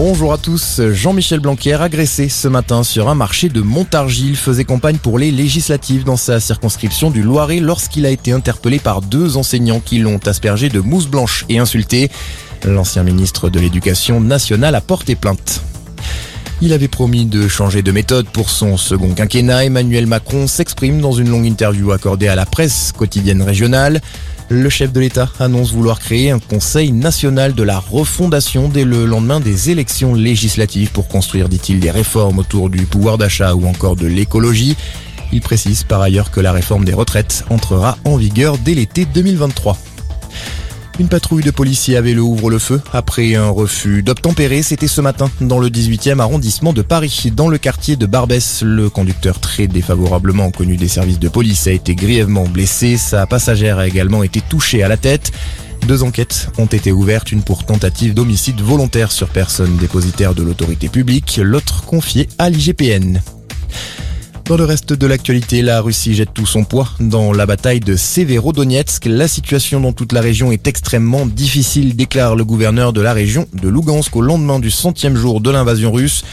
Bonjour 0.00 0.32
à 0.32 0.38
tous. 0.38 0.80
Jean-Michel 0.92 1.40
Blanquer 1.40 1.74
agressé 1.74 2.28
ce 2.28 2.46
matin 2.46 2.84
sur 2.84 3.08
un 3.08 3.16
marché 3.16 3.48
de 3.48 3.62
Montargis. 3.62 4.36
Faisait 4.36 4.62
campagne 4.62 4.96
pour 4.96 5.18
les 5.18 5.32
législatives 5.32 6.04
dans 6.04 6.16
sa 6.16 6.38
circonscription 6.38 7.10
du 7.10 7.20
Loiret 7.20 7.58
lorsqu'il 7.58 8.06
a 8.06 8.10
été 8.10 8.30
interpellé 8.30 8.78
par 8.78 9.02
deux 9.02 9.36
enseignants 9.36 9.80
qui 9.80 9.98
l'ont 9.98 10.20
aspergé 10.24 10.68
de 10.68 10.78
mousse 10.78 11.08
blanche 11.08 11.44
et 11.48 11.58
insulté. 11.58 12.12
L'ancien 12.64 13.02
ministre 13.02 13.50
de 13.50 13.58
l'Éducation 13.58 14.20
nationale 14.20 14.76
a 14.76 14.80
porté 14.80 15.16
plainte. 15.16 15.62
Il 16.60 16.72
avait 16.72 16.88
promis 16.88 17.24
de 17.24 17.46
changer 17.46 17.82
de 17.82 17.92
méthode 17.92 18.26
pour 18.26 18.50
son 18.50 18.76
second 18.76 19.14
quinquennat. 19.14 19.66
Emmanuel 19.66 20.08
Macron 20.08 20.48
s'exprime 20.48 21.00
dans 21.00 21.12
une 21.12 21.28
longue 21.28 21.46
interview 21.46 21.92
accordée 21.92 22.26
à 22.26 22.34
la 22.34 22.46
presse 22.46 22.92
quotidienne 22.96 23.42
régionale. 23.42 24.00
Le 24.48 24.68
chef 24.68 24.92
de 24.92 24.98
l'État 24.98 25.30
annonce 25.38 25.72
vouloir 25.72 26.00
créer 26.00 26.32
un 26.32 26.40
conseil 26.40 26.90
national 26.90 27.54
de 27.54 27.62
la 27.62 27.78
refondation 27.78 28.68
dès 28.68 28.84
le 28.84 29.06
lendemain 29.06 29.38
des 29.38 29.70
élections 29.70 30.14
législatives 30.14 30.90
pour 30.90 31.06
construire, 31.06 31.48
dit-il, 31.48 31.78
des 31.78 31.92
réformes 31.92 32.40
autour 32.40 32.70
du 32.70 32.86
pouvoir 32.86 33.18
d'achat 33.18 33.54
ou 33.54 33.64
encore 33.68 33.94
de 33.94 34.08
l'écologie. 34.08 34.76
Il 35.32 35.42
précise 35.42 35.84
par 35.84 36.02
ailleurs 36.02 36.32
que 36.32 36.40
la 36.40 36.50
réforme 36.50 36.84
des 36.84 36.94
retraites 36.94 37.44
entrera 37.50 37.98
en 38.04 38.16
vigueur 38.16 38.58
dès 38.58 38.74
l'été 38.74 39.04
2023. 39.04 39.78
Une 40.98 41.08
patrouille 41.08 41.44
de 41.44 41.52
policiers 41.52 41.96
avait 41.96 42.12
le 42.12 42.22
ouvre-le-feu 42.22 42.82
après 42.92 43.36
un 43.36 43.48
refus 43.48 44.02
d'obtempérer. 44.02 44.62
C'était 44.62 44.88
ce 44.88 45.00
matin 45.00 45.30
dans 45.40 45.60
le 45.60 45.68
18e 45.68 46.18
arrondissement 46.18 46.72
de 46.72 46.82
Paris, 46.82 47.30
dans 47.32 47.48
le 47.48 47.56
quartier 47.56 47.94
de 47.94 48.04
Barbès. 48.04 48.62
Le 48.62 48.90
conducteur 48.90 49.38
très 49.38 49.68
défavorablement 49.68 50.50
connu 50.50 50.76
des 50.76 50.88
services 50.88 51.20
de 51.20 51.28
police 51.28 51.68
a 51.68 51.70
été 51.70 51.94
grièvement 51.94 52.48
blessé. 52.48 52.96
Sa 52.96 53.26
passagère 53.26 53.78
a 53.78 53.86
également 53.86 54.24
été 54.24 54.40
touchée 54.40 54.82
à 54.82 54.88
la 54.88 54.96
tête. 54.96 55.30
Deux 55.86 56.02
enquêtes 56.02 56.48
ont 56.58 56.66
été 56.66 56.90
ouvertes, 56.90 57.30
une 57.30 57.42
pour 57.42 57.64
tentative 57.64 58.12
d'homicide 58.12 58.60
volontaire 58.60 59.12
sur 59.12 59.28
personne 59.28 59.76
dépositaire 59.76 60.34
de 60.34 60.42
l'autorité 60.42 60.88
publique, 60.88 61.38
l'autre 61.40 61.84
confiée 61.84 62.28
à 62.38 62.50
l'IGPN. 62.50 63.20
Dans 64.48 64.56
le 64.56 64.64
reste 64.64 64.94
de 64.94 65.06
l'actualité, 65.06 65.60
la 65.60 65.82
Russie 65.82 66.14
jette 66.14 66.32
tout 66.32 66.46
son 66.46 66.64
poids 66.64 66.88
dans 67.00 67.34
la 67.34 67.44
bataille 67.44 67.80
de 67.80 67.96
Severodonetsk. 67.96 69.04
La 69.04 69.28
situation 69.28 69.78
dans 69.78 69.92
toute 69.92 70.14
la 70.14 70.22
région 70.22 70.50
est 70.50 70.66
extrêmement 70.66 71.26
difficile, 71.26 71.94
déclare 71.94 72.34
le 72.34 72.46
gouverneur 72.46 72.94
de 72.94 73.02
la 73.02 73.12
région 73.12 73.46
de 73.52 73.68
Lugansk 73.68 74.16
au 74.16 74.22
lendemain 74.22 74.58
du 74.58 74.70
centième 74.70 75.16
jour 75.16 75.42
de 75.42 75.50
l'invasion 75.50 75.92
russe. 75.92 76.24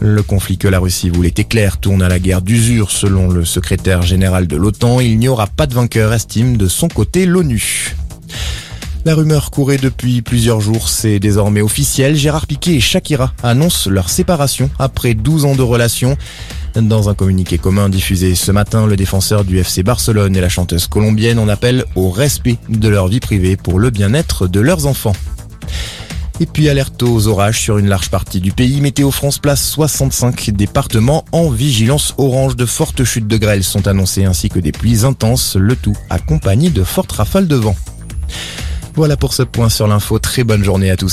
Le 0.00 0.22
conflit 0.22 0.58
que 0.58 0.68
la 0.68 0.80
Russie 0.80 1.08
voulait 1.08 1.32
éclair 1.34 1.78
tourne 1.78 2.02
à 2.02 2.10
la 2.10 2.18
guerre 2.18 2.42
d'usure 2.42 2.90
selon 2.90 3.28
le 3.28 3.46
secrétaire 3.46 4.02
général 4.02 4.46
de 4.46 4.56
l'OTAN. 4.56 5.00
Il 5.00 5.18
n'y 5.18 5.28
aura 5.28 5.46
pas 5.46 5.66
de 5.66 5.72
vainqueur, 5.72 6.12
estime 6.12 6.58
de 6.58 6.68
son 6.68 6.88
côté 6.88 7.24
l'ONU. 7.24 7.96
La 9.04 9.16
rumeur 9.16 9.50
courait 9.50 9.78
depuis 9.78 10.22
plusieurs 10.22 10.60
jours, 10.60 10.88
c'est 10.88 11.18
désormais 11.18 11.60
officiel. 11.60 12.14
Gérard 12.14 12.46
Piquet 12.46 12.74
et 12.74 12.80
Shakira 12.80 13.32
annoncent 13.42 13.90
leur 13.90 14.08
séparation 14.08 14.70
après 14.78 15.14
12 15.14 15.44
ans 15.44 15.56
de 15.56 15.62
relation. 15.62 16.16
Dans 16.74 17.10
un 17.10 17.14
communiqué 17.14 17.58
commun 17.58 17.90
diffusé 17.90 18.34
ce 18.34 18.50
matin, 18.50 18.86
le 18.86 18.96
défenseur 18.96 19.44
du 19.44 19.58
FC 19.58 19.82
Barcelone 19.82 20.34
et 20.34 20.40
la 20.40 20.48
chanteuse 20.48 20.86
colombienne 20.86 21.38
en 21.38 21.48
appellent 21.48 21.84
au 21.96 22.08
respect 22.08 22.56
de 22.70 22.88
leur 22.88 23.08
vie 23.08 23.20
privée 23.20 23.56
pour 23.56 23.78
le 23.78 23.90
bien-être 23.90 24.46
de 24.46 24.58
leurs 24.58 24.86
enfants. 24.86 25.12
Et 26.40 26.46
puis 26.46 26.70
alerte 26.70 27.02
aux 27.02 27.28
orages 27.28 27.60
sur 27.60 27.76
une 27.76 27.88
large 27.88 28.08
partie 28.08 28.40
du 28.40 28.52
pays. 28.52 28.80
Météo 28.80 29.10
France 29.10 29.38
place 29.38 29.62
65 29.62 30.50
départements 30.50 31.26
en 31.32 31.50
vigilance 31.50 32.14
orange. 32.16 32.56
De 32.56 32.64
fortes 32.64 33.04
chutes 33.04 33.28
de 33.28 33.36
grêle 33.36 33.64
sont 33.64 33.86
annoncées 33.86 34.24
ainsi 34.24 34.48
que 34.48 34.58
des 34.58 34.72
pluies 34.72 35.04
intenses, 35.04 35.56
le 35.56 35.76
tout 35.76 35.96
accompagné 36.08 36.70
de 36.70 36.84
fortes 36.84 37.12
rafales 37.12 37.48
de 37.48 37.56
vent. 37.56 37.76
Voilà 38.94 39.16
pour 39.16 39.34
ce 39.34 39.42
point 39.42 39.68
sur 39.68 39.86
l'info. 39.86 40.18
Très 40.18 40.42
bonne 40.42 40.64
journée 40.64 40.90
à 40.90 40.96
tous. 40.96 41.10